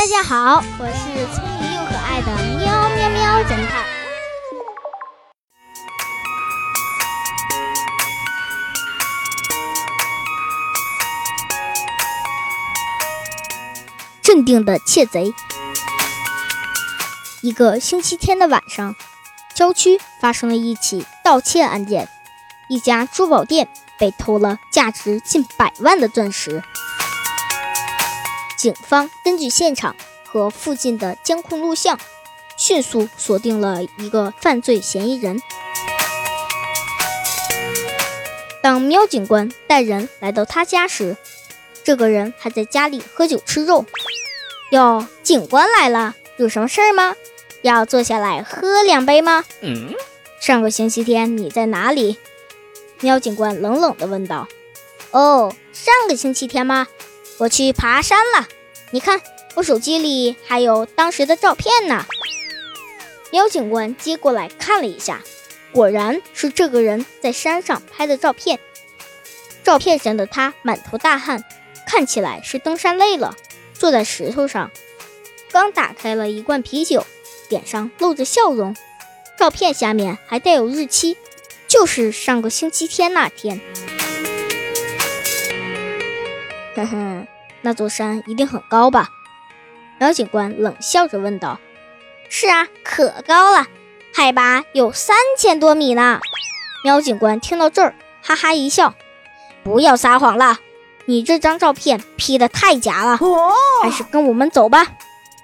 [0.00, 3.84] 大家好，我是聪明又可爱的喵喵喵侦探。
[14.22, 15.34] 镇定的窃贼。
[17.42, 18.96] 一个星期天的晚上，
[19.54, 22.08] 郊区发生了一起盗窃案件，
[22.70, 26.64] 一家珠宝店被偷了价值近百万的钻石。
[28.60, 29.96] 警方根据现场
[30.26, 31.98] 和附近的监控录像，
[32.58, 35.40] 迅速锁定了一个犯罪嫌疑人。
[38.62, 41.16] 当喵警官带人来到他家时，
[41.82, 43.86] 这个人还在家里喝酒吃肉。
[44.72, 47.16] 哟，警官来了，有什么事儿吗？
[47.62, 49.42] 要坐下来喝两杯吗？
[49.62, 49.94] 嗯。
[50.38, 52.18] 上个星期天你在哪里？
[53.00, 54.46] 喵警官冷冷地问道。
[55.12, 56.86] 哦，上个星期天吗？
[57.40, 58.46] 我去爬山了，
[58.90, 59.22] 你看
[59.54, 62.04] 我手机里还有当时的照片呢。
[63.32, 65.22] 喵警官接过来看了一下，
[65.72, 68.60] 果然是这个人在山上拍的照片。
[69.64, 71.42] 照片上的他满头大汗，
[71.86, 73.34] 看起来是登山累了，
[73.72, 74.70] 坐在石头上，
[75.50, 77.06] 刚打开了一罐啤酒，
[77.48, 78.76] 脸上露着笑容。
[79.38, 81.16] 照片下面还带有日期，
[81.66, 83.62] 就是上个星期天那天。
[86.76, 87.26] 哼哼，
[87.62, 89.08] 那座山一定很高吧？
[89.98, 91.58] 苗警官冷笑着问道。
[92.30, 93.66] “是啊，可高了，
[94.14, 96.20] 海拔有三千多米呢。”
[96.84, 98.94] 喵警官听到这儿，哈哈一笑
[99.62, 100.58] ：“不要撒谎了，
[101.04, 103.18] 你这张照片 P 的太假了，
[103.82, 104.86] 还是跟我们走吧，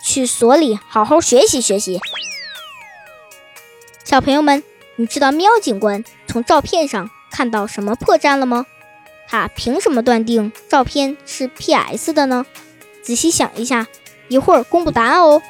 [0.03, 2.01] 去所里好好学习学习。”
[4.05, 4.63] 小朋友们，
[4.95, 8.65] 你知道喵警官从照片上看到什么破绽了吗？
[9.29, 12.47] 他凭什么断定照片是 PS 的呢？
[13.03, 13.87] 仔细想一下，
[14.29, 15.43] 一会儿公布答案哦。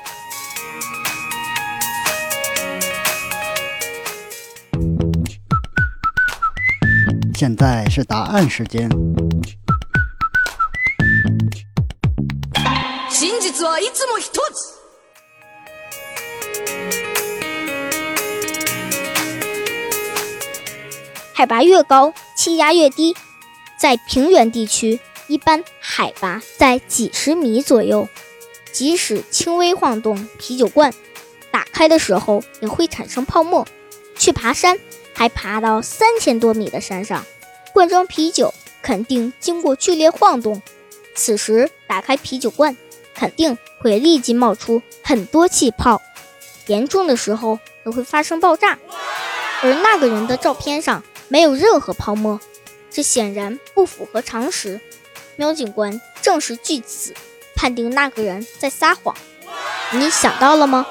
[7.35, 8.89] 现在是答案时间。
[21.35, 23.15] 海拔越高，气压越低。
[23.79, 28.09] 在平原地区，一般海拔在几十米左右，
[28.73, 30.95] 即使轻微晃动，啤酒罐
[31.51, 33.67] 打开的时候也会产生泡沫。
[34.19, 34.79] 去爬山，
[35.15, 37.25] 还爬到三千多米的山上，
[37.75, 40.63] 罐装啤酒肯定经过剧烈晃动，
[41.15, 42.77] 此时打开啤酒罐，
[43.15, 46.01] 肯定会立即冒出很多气泡，
[46.67, 48.79] 严重的时候还会发生爆炸。
[49.63, 52.41] 而那个人的照片上没有任何泡沫。
[52.97, 54.81] 这显然不符合常识。
[55.37, 57.13] 喵警官正是据此
[57.55, 59.15] 判定那个人在撒谎。
[59.93, 60.87] 你想到了吗？